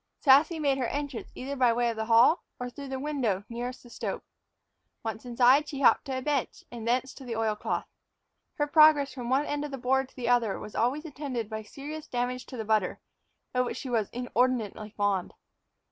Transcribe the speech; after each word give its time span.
Sassy 0.19 0.57
made 0.57 0.79
her 0.79 0.87
entrance 0.87 1.31
either 1.35 1.55
by 1.55 1.71
way 1.71 1.91
of 1.91 1.95
the 1.95 2.05
hall 2.05 2.43
or 2.59 2.71
through 2.71 2.87
the 2.87 2.99
window 2.99 3.43
nearest 3.47 3.83
the 3.83 3.89
stove. 3.91 4.23
Once 5.03 5.25
inside, 5.25 5.69
she 5.69 5.81
hopped 5.81 6.05
to 6.05 6.17
a 6.17 6.23
bench, 6.23 6.63
and 6.71 6.87
thence 6.87 7.13
to 7.13 7.23
the 7.23 7.35
oil 7.35 7.55
cloth. 7.55 7.85
Her 8.55 8.65
progress 8.65 9.13
from 9.13 9.29
one 9.29 9.45
end 9.45 9.63
of 9.63 9.69
the 9.69 9.77
board 9.77 10.09
to 10.09 10.15
the 10.15 10.27
other 10.27 10.57
was 10.57 10.73
always 10.73 11.05
attended 11.05 11.51
by 11.51 11.61
serious 11.61 12.07
damage 12.07 12.47
to 12.47 12.57
the 12.57 12.65
butter, 12.65 12.99
of 13.53 13.63
which 13.67 13.77
she 13.77 13.91
was 13.91 14.09
inordinately 14.09 14.89
fond. 14.97 15.35